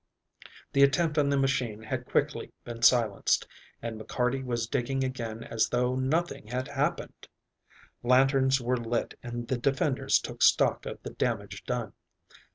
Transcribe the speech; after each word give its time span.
The 0.73 0.81
attempt 0.81 1.19
on 1.19 1.29
the 1.29 1.37
machine 1.37 1.83
had 1.83 2.07
quickly 2.07 2.51
been 2.63 2.81
silenced, 2.81 3.45
and 3.83 4.01
McCarty 4.01 4.43
was 4.43 4.65
digging 4.65 5.03
again 5.03 5.43
as 5.43 5.69
though 5.69 5.93
nothing 5.95 6.47
had 6.47 6.69
happened. 6.69 7.27
Lanterns 8.01 8.59
were 8.59 8.77
lit 8.77 9.13
and 9.21 9.47
the 9.47 9.59
defenders 9.59 10.17
took 10.17 10.41
stock 10.41 10.87
of 10.87 11.03
the 11.03 11.11
damage 11.11 11.65
done. 11.65 11.93